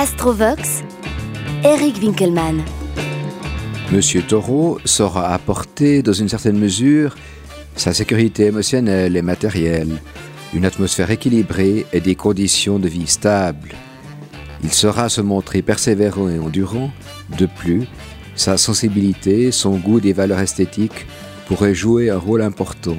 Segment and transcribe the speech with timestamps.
[0.00, 0.82] Astrovox,
[1.62, 2.62] Eric Winkelmann.
[3.92, 7.16] Monsieur Taureau saura apporter, dans une certaine mesure,
[7.76, 10.00] sa sécurité émotionnelle et matérielle,
[10.54, 13.74] une atmosphère équilibrée et des conditions de vie stables.
[14.64, 16.90] Il saura se montrer persévérant et endurant.
[17.38, 17.86] De plus,
[18.36, 21.06] sa sensibilité, son goût des valeurs esthétiques
[21.46, 22.96] pourraient jouer un rôle important.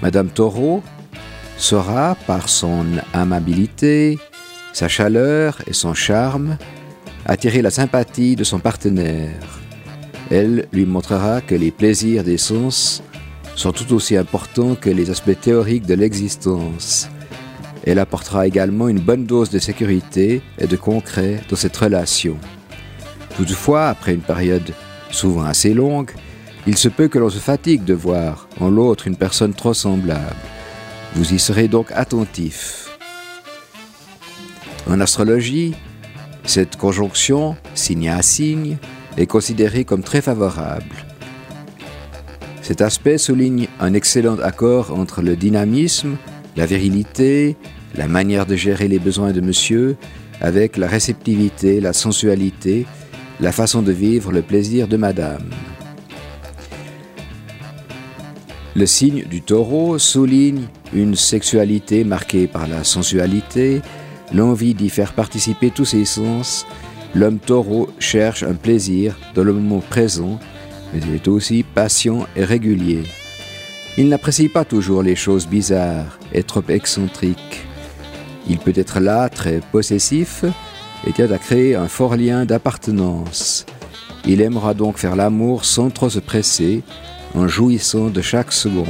[0.00, 0.80] Madame Taureau
[1.56, 4.20] saura, par son amabilité,
[4.76, 6.58] sa chaleur et son charme,
[7.24, 9.58] attirer la sympathie de son partenaire.
[10.30, 13.02] Elle lui montrera que les plaisirs des sens
[13.54, 17.08] sont tout aussi importants que les aspects théoriques de l'existence.
[17.86, 22.36] Elle apportera également une bonne dose de sécurité et de concret dans cette relation.
[23.38, 24.74] Toutefois, après une période
[25.10, 26.10] souvent assez longue,
[26.66, 30.36] il se peut que l'on se fatigue de voir en l'autre une personne trop semblable.
[31.14, 32.85] Vous y serez donc attentif.
[34.88, 35.74] En astrologie,
[36.44, 38.76] cette conjonction, signe à signe,
[39.16, 40.94] est considérée comme très favorable.
[42.62, 46.16] Cet aspect souligne un excellent accord entre le dynamisme,
[46.56, 47.56] la virilité,
[47.94, 49.96] la manière de gérer les besoins de monsieur,
[50.40, 52.86] avec la réceptivité, la sensualité,
[53.40, 55.50] la façon de vivre le plaisir de madame.
[58.74, 63.80] Le signe du taureau souligne une sexualité marquée par la sensualité,
[64.32, 66.66] l'envie d'y faire participer tous ses sens,
[67.14, 70.38] l'homme taureau cherche un plaisir dans le moment présent,
[70.92, 73.04] mais il est aussi patient et régulier.
[73.98, 77.64] Il n'apprécie pas toujours les choses bizarres et trop excentriques.
[78.48, 80.44] Il peut être là très possessif
[81.06, 83.64] et tient à créer un fort lien d'appartenance.
[84.26, 86.82] Il aimera donc faire l'amour sans trop se presser,
[87.34, 88.86] en jouissant de chaque seconde.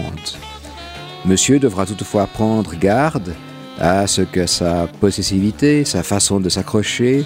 [1.24, 3.34] Monsieur devra toutefois prendre garde
[3.78, 7.24] à ce que sa possessivité, sa façon de s'accrocher,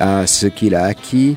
[0.00, 1.36] à ce qu'il a acquis,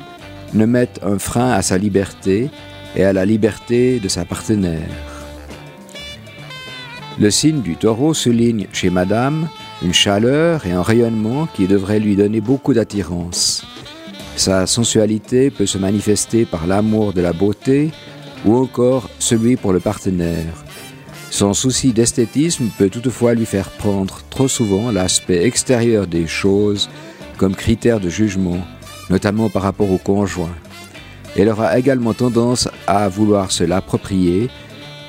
[0.53, 2.49] ne mette un frein à sa liberté
[2.95, 4.89] et à la liberté de sa partenaire.
[7.19, 9.47] Le signe du taureau souligne chez Madame
[9.81, 13.65] une chaleur et un rayonnement qui devraient lui donner beaucoup d'attirance.
[14.35, 17.91] Sa sensualité peut se manifester par l'amour de la beauté
[18.45, 20.63] ou encore celui pour le partenaire.
[21.35, 26.89] Son souci d'esthétisme peut toutefois lui faire prendre trop souvent l'aspect extérieur des choses
[27.35, 28.65] comme critère de jugement,
[29.09, 30.55] notamment par rapport au conjoint.
[31.35, 34.49] Elle aura également tendance à vouloir se l'approprier,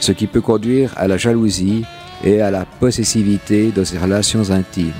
[0.01, 1.85] ce qui peut conduire à la jalousie
[2.25, 4.91] et à la possessivité dans ses relations intimes.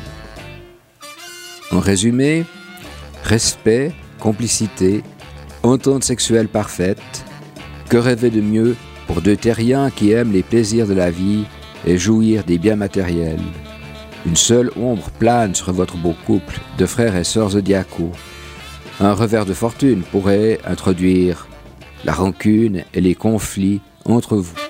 [1.73, 2.45] En résumé,
[3.25, 5.03] respect, complicité,
[5.65, 7.25] entente sexuelle parfaite,
[7.89, 8.77] que rêver de mieux
[9.07, 11.45] pour deux terriens qui aiment les plaisirs de la vie
[11.87, 13.41] et jouir des biens matériels.
[14.27, 18.13] Une seule ombre plane sur votre beau couple de frères et sœurs zodiacaux.
[19.01, 21.47] Un revers de fortune pourrait introduire
[22.05, 24.66] la rancune et les conflits entre vous.